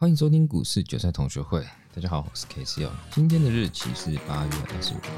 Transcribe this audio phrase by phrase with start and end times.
[0.00, 1.66] 欢迎收听股市韭菜同学会。
[1.92, 2.90] 大家好，我是 K C 哦。
[3.10, 5.10] 今天的日期是八月二十五号。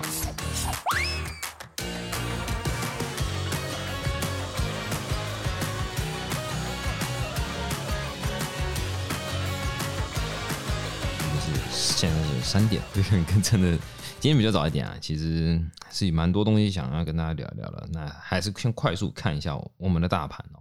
[11.71, 13.73] 现在是三点， 有点跟真的
[14.19, 14.97] 今天比较早一点啊。
[14.99, 17.87] 其实是蛮多东西想要跟大家聊一聊了。
[17.93, 20.60] 那还是先快速看一下我们的大盘哦。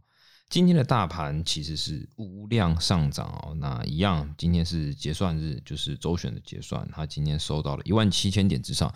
[0.50, 3.56] 今天的大盘其实是无量上涨哦。
[3.60, 8.92] 那一样，今天是结算日，就是周选的结算，它今天收到了一万七千点之上，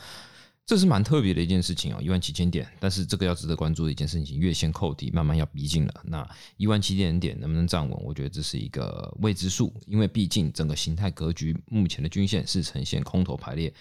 [0.66, 2.67] 这是蛮特别的一件事情哦，一万七千点。
[2.79, 5.93] 但是这个要值得关注的一件事情，月线扣底慢慢要逼近了。
[6.05, 8.04] 那一万七千点能不能站稳？
[8.04, 13.71] 我觉得这是一个未知数，因为毕竟整个形态格局目前的均线是呈现空头排列。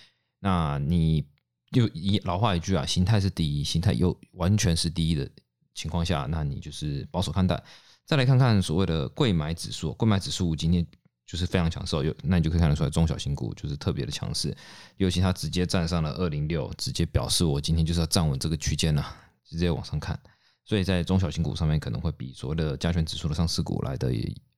[0.40, 1.24] 那你
[1.70, 5.26] 就以老话一句啊，形态是第一，形态又完全是第一的。
[5.74, 7.62] 情况下，那你就是保守看待。
[8.04, 10.84] 再来看看所谓的贵买指数，贵买指数今天
[11.24, 14.54] 就是非常强势，有那你就可以看得出来，中小型股就是特别的强势，
[14.96, 20.18] 尤其它直接站上了二零六，直接表示我今天就是要站稳这个区间了，直接往上看。
[20.64, 24.12] 所以在中小型股上面可能会比所谓的加权指数的上市股来的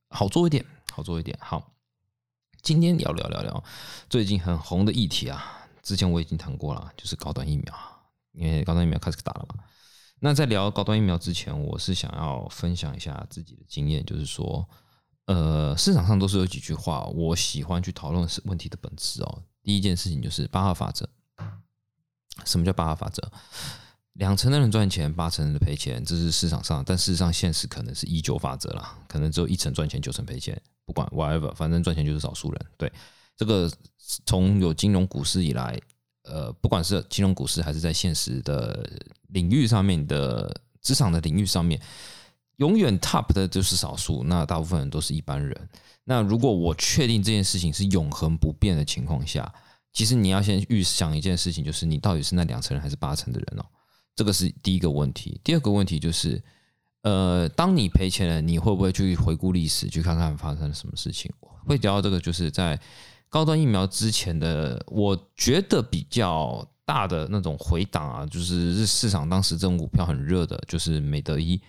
[0.08, 1.36] 好做一点，好做一点。
[1.40, 1.72] 好，
[2.62, 3.64] 今天聊聊聊聊
[4.08, 7.74] 最近很红的议题啊，之前我已经谈过了，就是高端疫苗，
[8.32, 9.64] 因为高端疫苗开始打了嘛。
[10.20, 14.66] 那在聊高端疫苗之前，我是想要分享一下自己的经验，就是说，
[15.26, 19.42] 呃，市场上都是有几句话，我喜欢去讨论是问题的本质哦。
[19.62, 21.06] 第一件事情就是八号法则。
[22.46, 23.30] 什么叫八号法则？
[24.14, 32.66] 两成的人赚钱，八成的人赔钱，这是市场上，但事实上现实可能是一九法则啦，可能只有一成赚钱，九成赔钱，不管 whatever，反正赚钱就是少数人。
[32.78, 32.90] 对，
[33.36, 33.70] 这个
[34.24, 35.78] 从有金融股市以来。
[36.24, 38.88] 呃，不管是金融股市还是在现实的
[39.28, 41.78] 领域上面的职场的领域上面，
[42.56, 45.68] 永远 top 的就是少数，那大部分人都是一般人。
[46.04, 49.52] 那如果我确定这件事情是永恒不变的情况下，
[49.92, 53.66] 其实你要先预想一件事情，就是你到底是那两层人还是八成的人哦，
[54.16, 55.38] 这个是第一个问题。
[55.44, 56.42] 第二个问题就是，
[57.02, 61.30] 呃，当你赔钱了，你会不会去回顾历史，去看看发生了什么事情？
[61.66, 62.80] 会聊到这个，就是在。
[63.34, 71.60] 高端疫苗之前的，我觉得比较大的那种回档啊，就是市场当时这种股票很热的，就是美德一。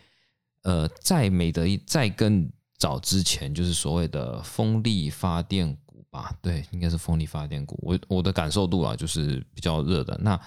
[0.62, 7.80] 呃，在美德一在更早之前，就是所谓的风力发电股吧，对，应该是风力发电股。
[7.82, 10.16] 我我的感受度啊，就是比较热的。
[10.22, 10.40] 那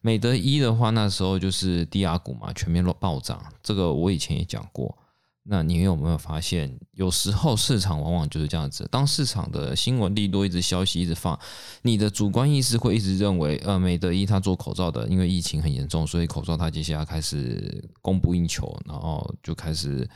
[0.00, 3.44] 美德一的话，那时候就是低压股嘛，全面暴涨。
[3.62, 4.96] 这个我以前也讲过。
[5.44, 8.86] 那你有没有发现，有时候市场往往就是这样子。
[8.92, 11.36] 当市场的新闻利多，一直消息一直放，
[11.82, 20.08] 你的主观意识会一直认为，呃，美德一他做口罩的，因为疫情很严重，所以口罩他接下来开始供不应求，然后就开始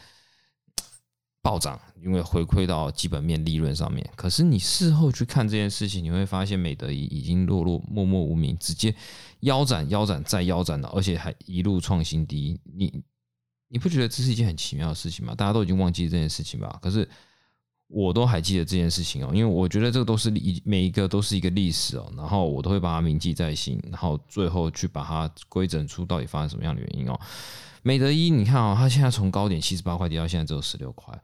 [1.42, 4.08] 暴涨，因为回馈到基本面利润上面。
[4.14, 8.94] 可是你事后去看这件事情，你会发现美德一已经落落默默无名，直接
[9.40, 12.60] 腰斩、腰斩再腰斩了，而且还一路创新低。
[12.76, 13.02] 你。
[13.68, 15.34] 你不觉得这是一件很奇妙的事情吗？
[15.34, 16.78] 大家都已经忘记这件事情吧？
[16.80, 17.08] 可是
[17.88, 27.18] 我都还记得这件事情哦，因为我觉得这个都是一每一个都是一个历史哦，然后我都会把它铭记在心，然后最后去把它规整出到底发生什么样的原因哦。
[27.82, 31.16] 美德一，你看哦，它现在从高点七十八块跌到现在只有十六块，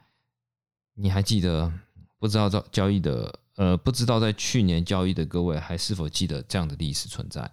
[0.94, 1.72] 你还记得？
[2.18, 7.50] 不知道在交易的呃，不知道在去年交易的各位还是否记得这样的历史存在？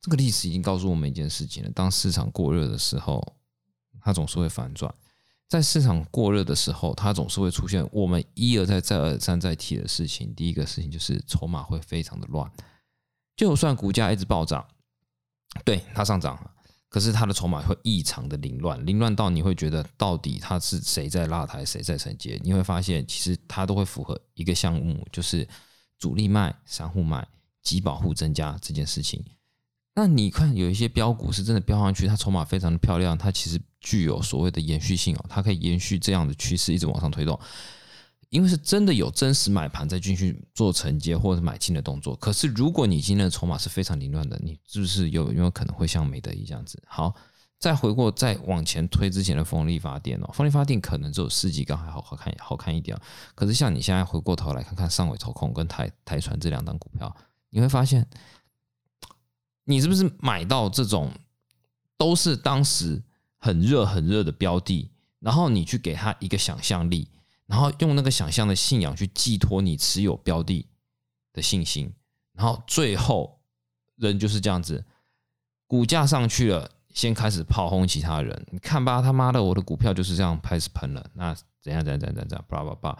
[0.00, 3.34] 这个历史已经告诉我们一件事情了：当市场过热的时候。
[4.06, 4.94] 它总是会反转，
[5.48, 10.32] 在市场过热的时候，它总是会出现我们一而再、再而三再提的事情。
[10.32, 12.48] 第一个事情就是筹码会非常的乱，
[13.36, 14.64] 就算股价一直暴涨，
[15.64, 16.52] 对它上涨了，
[16.88, 22.40] 可是它的筹码会异常的凌乱，凌乱到你会觉得到底它是谁在拉抬，谁在承接？
[22.44, 25.44] 你会发现，其实它都会符合一个项目，就是
[25.98, 27.26] 主力卖、散户卖、
[27.60, 29.24] 集保户增加这件事情。
[29.98, 37.40] 那你看，有一些标股是真的标上去，它筹码非常的漂亮，它其实具有所谓的延续性哦，它可以延续这样的趋势一直往上推动，
[38.28, 42.14] 因为是真的有真实买盘在继续做承接或者买进的动作。
[42.16, 46.78] 可是如果你今天的筹码是非常凌乱的，你是不是有有没有可能会像美德一这样子？
[46.86, 47.14] 好，
[47.58, 52.94] 再回过再往前推之前的风力发电哦，风力发电可能只有四级刚还好好看好看一点，
[53.34, 57.16] 可是像你现在回过头来看看上尾投控跟台台船这两档股票，
[57.48, 58.06] 你会发现。
[59.66, 61.12] 你是不是买到这种
[61.98, 63.02] 都是当时
[63.36, 64.90] 很热很热的标的，
[65.20, 67.08] 然后你去给他一个想象力，
[67.46, 70.66] 然后用那个想象的信仰去寄托你持有标的
[71.32, 71.92] 的信心，
[72.32, 73.40] 然后最后
[73.96, 74.84] 人就是这样子，
[75.66, 82.98] 股价上去了，先开始炮轰其他人，你看吧，他妈的，我的股票就是这样开始喷了，那怎样怎样怎样怎样，叭叭叭，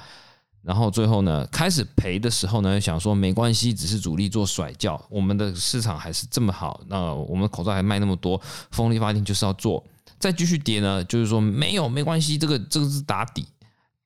[0.66, 8.40] 然后最后呢，开始赔的时候呢，想说没关系，只是主力做甩轿，我们的市场还是这么好，那我们口罩还卖那么多，
[8.72, 9.84] 风力发电就是要做，
[10.18, 13.46] 再继续跌呢，就是说没有没关系，这个这个是打底，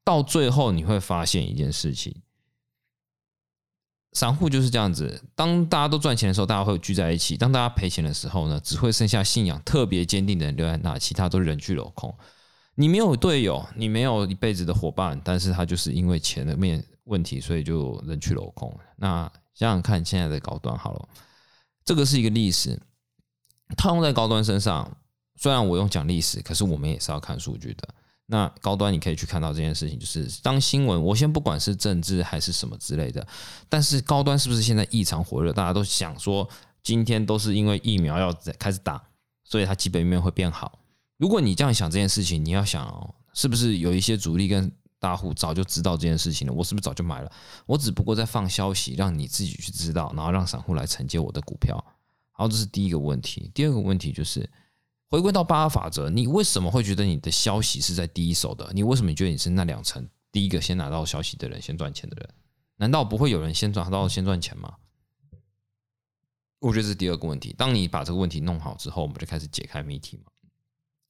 [0.04, 2.14] 到最后你会发现一件事情。
[4.12, 12.14] 散户就是这样子，当大家都赚钱的时候，大家会聚在一起；当大家赔钱的时候呢，只会剩下信仰特别坚定的人留在那，其他都人去楼空。
[12.74, 18.74] 你没有队友，你没有一辈子的伙伴，但是他就是因为钱的面问题，所以就人去楼空。
[18.96, 21.08] 那想想看，现在的高端好了，
[21.84, 22.80] 这个是一个历史，
[23.76, 24.96] 套用在高端身上。
[25.36, 27.88] 虽然我用讲历史，可是我们也是要看数据的。
[28.26, 33.26] 那高端你可以去看到这件事情，就是当新闻，我先不管是政治还是什么之类的，
[33.68, 35.50] 但是高端是不是现在异常火热？
[35.52, 36.46] 大家都想说，
[36.82, 39.02] 今天都是因为疫苗要开始打，
[39.42, 40.78] 所以它基本面会变好。
[41.20, 46.52] 如果你这样想这件事情，你要想哦，是不是有一些主力跟大户早就知道这件事情了？
[46.54, 47.30] 我是不是早就买了？
[47.66, 51.84] 我只不过在放消息，让你自己去知道，然后让散户来承接我的股票。
[52.32, 53.50] 好，这是第一个问题。
[53.52, 54.48] 第二个问题就是。
[55.12, 58.70] 回归到八法则，你为什么会觉得你的消息是在第一手的？
[58.72, 62.30] 你为什么觉得你是那两层第一个先拿到消息的人，先赚钱的人？
[62.76, 64.72] 难道不会有人先赚到先赚钱吗？
[66.60, 67.52] 我觉得这是第二个问题。
[67.58, 70.30] 当你把这个问题弄好之后，我们就开始解开谜题嘛。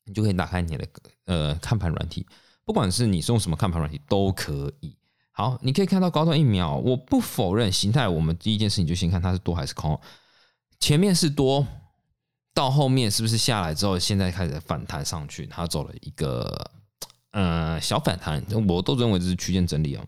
[0.05, 0.87] 你就可以打开你的
[1.26, 2.26] 呃看盘软体，
[2.64, 4.97] 不管是你是用什么看盘软体都可以。
[5.32, 8.08] 好，你可以看到高端疫苗，我不否认形态。
[8.08, 9.99] 我们第一件事情就先看它是多还是空，
[10.79, 11.67] 前面是多。
[12.52, 15.47] 到后面是不是下来之后，现在开始反弹上去？
[15.47, 16.70] 它走了一个
[17.31, 20.05] 呃小反弹，我都认为这是区间整理哦。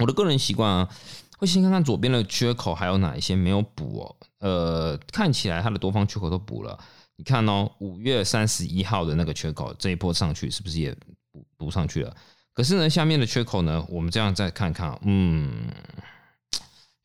[0.00, 0.90] 我的个人习惯啊，
[1.38, 4.16] 会先看看左边的缺口还有哪一些没有补哦。
[4.40, 6.78] 呃，看起来它的多方缺口都补了。
[7.16, 10.94] 你看哦，五月三十一号的那个缺口，这一波上去是不是也
[11.30, 12.16] 补补上去了？
[12.52, 15.68] 可是呢，下面的缺口呢，我们这样再看看，嗯，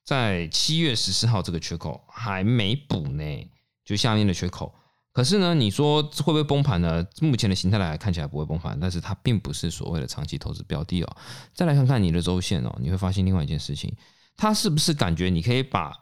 [0.03, 3.49] 在七月十四号这个缺口还没补呢。
[3.85, 4.71] 就下面的缺口，
[5.11, 7.03] 可是呢，你说会不会崩盘呢？
[7.21, 11.17] 目前的形态来看起来不会崩盘，但是它并不是所谓的长期投资标的哦。
[11.55, 13.91] 再来看看你的周线哦，你会发现另外一件事情，
[14.39, 15.93] 它是不是感觉你可以把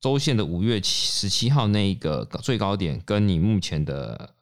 [0.00, 4.34] 周线的五月十七号那一个最高点，跟你目前的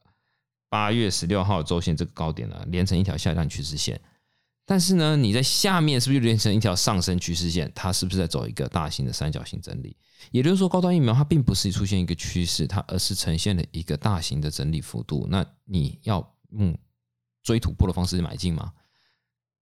[0.68, 4.00] 八月十六号周线这个高点呢，连成一条下降趋势线？
[4.64, 7.70] 但是呢，你在下面是不是就连成一条上升趋势线？
[7.74, 9.96] 它是不是在走一个大型的三角形整理？
[10.30, 15.26] 也就是说，高端疫苗它并不是出现一个趋势，它而是呈现了一个大型的整理幅度。
[15.28, 16.78] 那你要用
[17.42, 18.72] 追突破的方式买进吗？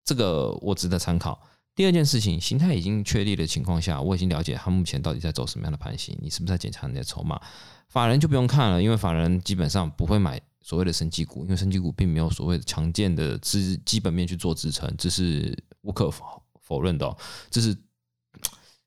[0.05, 1.40] 这个我值得参考。
[1.78, 6.19] 第二件事情，形态已经确立的情况下，我已经了解他目前到底在走什么样的盘形。
[6.20, 7.40] 你是不是在检查你的筹码？
[7.88, 10.42] 法人就不用看了，因为法人基本上不会买。
[10.60, 17.16] 所谓的升级股，因为升级股并没有所谓的强健的资基本面去做支撑，这是无可否否认的，
[17.48, 17.72] 这是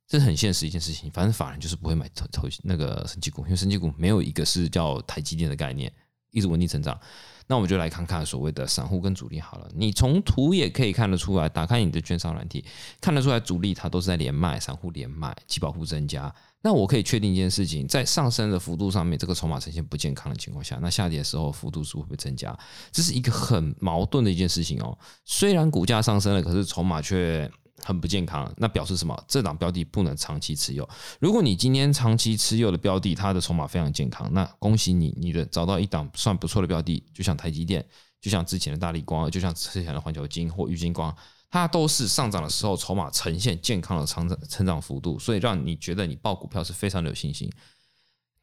[0.06, 1.10] 这是很现实一件事情。
[1.12, 5.90] 反正法人就是不会买投投那个升级股，因为升级股没有一个是叫台积电的概念，
[6.32, 7.00] 一直稳定成长。
[7.48, 9.68] 那我们就来看看所谓的散户跟主力好了。
[9.76, 12.64] 你从图也可以看得出来，打开你的券商软体，
[13.02, 16.34] 看得出来主力它都是在连卖，散户连卖，基保护增加。
[16.62, 22.58] 那我可以确定一件事情，在上升的幅度上面，这个筹码呈现不健康的情况下，那下跌的时候幅度是会不会增加？
[22.92, 24.98] 这是一个很矛盾的一件事情哦。
[25.26, 27.52] 虽然股价上升了，可是筹码却
[27.84, 28.52] 很不健康。
[28.58, 29.24] 那表示什么？
[29.28, 30.88] 这档标的不能长期持有。
[31.20, 37.86] 如果你今天长期持有的标的，它的筹码非常健康，那恭喜你，你的找到一档算不错的标的，就像台积电，
[38.20, 41.16] 就像之前的大力光，就像之前的环球金或玉金光。
[41.50, 47.52] 它都是上涨的时候，筹码呈现健康的成长成长幅度，所以让你觉得你报股票是非常的有信心。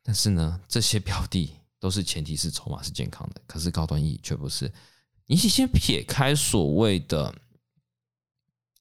[0.03, 4.71] 但是呢，这些标的都是前提是筹码是健康的，可是高端 E 却不是。
[5.25, 7.35] 你先撇开所谓的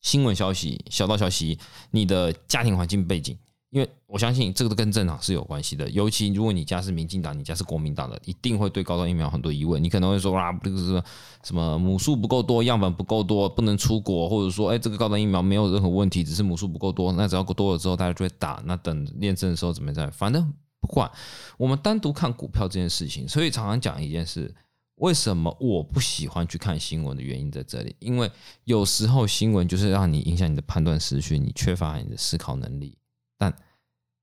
[0.07, 1.59] 新闻消息、小道消息，
[1.91, 3.37] 你的家庭环境背景。
[3.71, 9.83] 因为我相信这个都跟政党是有关系的，尤其如果你家是民进党，你家是国民党的，一定会对高端疫苗很多疑问。
[9.83, 11.03] 你可能会说啊，这个是
[11.43, 17.11] 什么母数不够多，样本不够多，不能出国，或者说，哎，这个高端疫苗没有任何问题，只是母数不够多。
[17.11, 18.63] 那只要够多了之后，大家就会打。
[18.65, 20.09] 那等验证的时候怎么样？
[20.13, 21.11] 反正不管。
[21.57, 24.55] 我们单独看股票这件事情，所以常常讲一件事：
[24.97, 27.95] 为什么我不喜欢去看新闻的原因在这里？
[27.99, 28.31] 因为
[28.63, 32.97] 有时候新闻就是让你影响你的判断思绪，你缺乏你的思考能力。
[33.37, 33.55] 但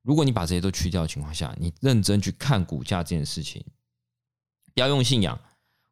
[0.03, 3.65] 如果你把这些都去掉的情况下，你认真去看股价这件事情，
[4.75, 5.39] 要用信仰，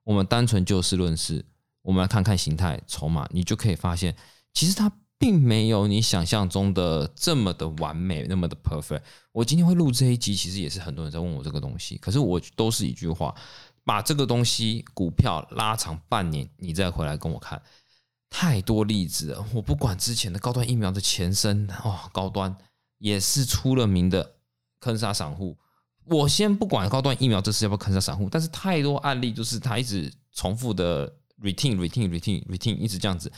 [0.05, 1.45] 我们单纯就事论事，
[1.83, 4.17] 我们来看看形态、筹码，你就可以发现，
[4.53, 9.03] 其实它并没有你想象中的这么的完美，那么的 perfect。
[9.31, 13.33] 我今天会录这一集，其实也是很多人在问我这个东西，可是我都是一句话，
[13.85, 17.61] 把这个东西股票拉长半年，你再回来跟我看。
[18.31, 19.45] 太多例子了。
[19.53, 22.57] 我不管之前的高端疫苗的前身哦，高端
[22.99, 24.37] 也是出了名的
[24.81, 25.59] 坑杀散户。
[26.07, 31.07] 我先不管高端疫苗这次要不要坑杀散户，但是太多案例就是他一直重复的
[31.41, 33.31] retain retain retain retain 一直这样子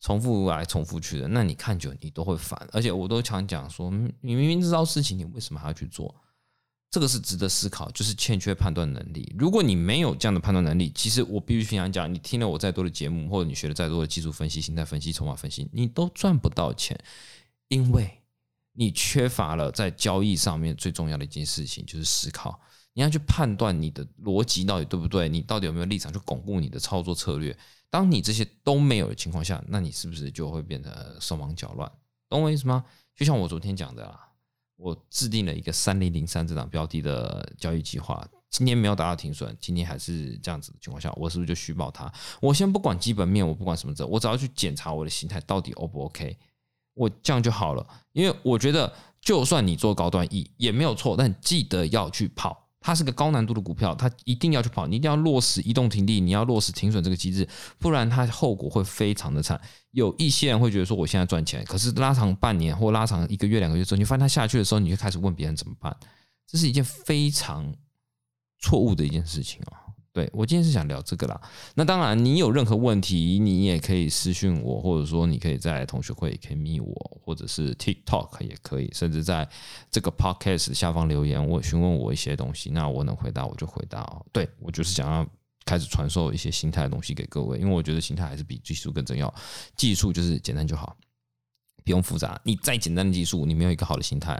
[0.00, 2.58] 重复来重复去的，那你看久你都会烦。
[2.72, 3.90] 而且我都常讲说，
[4.22, 6.14] 你明明知道事情，你为什么还要去做？
[6.90, 9.34] 这个是值得思考，就是欠缺判断能力。
[9.38, 16.98] 如果你没有这样的判断能力，其实我必须平常讲，你听了我再多的节目，或者你学了再多的技术分析、心态分析、筹码分析，你都赚不到钱，
[17.68, 18.14] 因为。
[18.80, 22.60] 你缺乏了在交易上面最重要的一件事情，就是思考。
[22.92, 27.58] 你要去判断你的逻辑到底对不对，你到底有没有立场去巩固你的操作策略。
[27.90, 31.90] 当你这些都没有的情况下，那你是不是就会变得手忙脚乱？
[32.28, 32.84] 懂我意思吗？
[33.16, 34.27] 就像我昨天讲的啦，
[34.78, 42.10] 我制定了一个三零零三这档标的的交易计划，今天没有达到停损，今天还是这样子的情况下，我是不是就虚报它？
[42.40, 46.38] 我先不管基本面，我不管什么这，我只要去检查我的心态到底 O 不 OK。
[46.94, 52.67] 我这样就好了，因为我觉得，就算你做高端 E 也没有错，但记得要去跑。
[52.80, 57.46] 它是个高难度的股票，它一定要去跑，你一定要落实移动停利，你要落实停损这个机制，
[57.78, 59.60] 不然它后果会非常的惨。
[59.90, 65.94] 有一些人会觉得说，我现在赚钱，可是拉长半年或拉长一个月、两个月之后，你发现它下去的时候，你就开始问别人怎么办，
[66.46, 67.74] 这是一件非常
[68.60, 69.87] 错误的一件事情哦。
[70.18, 71.40] 对我今天是想聊这个啦。
[71.76, 79.48] 那当然，你有任何问题，你也可以私信我，或者说你可以在同学会可以密我，或者是 TikTok 也可以，甚至在
[79.92, 84.26] 这个 Podcast 下方留言，我询问我一些东西，那我能回答我就回答哦。
[84.32, 85.24] 对我就是想要
[85.64, 89.32] 开始传授一些心态的东西给各位，因为我觉得心态还是比技术更重要。
[89.76, 90.96] 技术就是简单就好，
[91.84, 92.40] 不用复杂。
[92.42, 94.34] 你再简单的技术，你没有一个好的心态；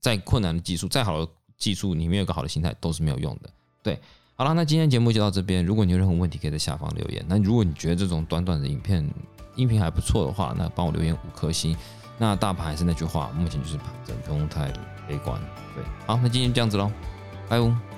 [0.00, 3.48] 再困难的技术，再好的技术，你没有一个好的心态，都是没有用的。
[3.80, 3.96] 对。
[4.36, 5.64] 好了，那今天节目就到这边。
[5.64, 7.24] 如果你有任何问题，可以在下方留言。
[7.28, 9.08] 那如果你觉得这种短短的影片
[9.54, 11.76] 音频还不错的话，那帮我留言五颗星。
[12.18, 14.72] 那大盘还是那句话，目前就是盘整，不用太
[15.06, 15.40] 悲观。
[15.76, 16.90] 对，好，那今天这样子喽，
[17.48, 17.93] 拜拜。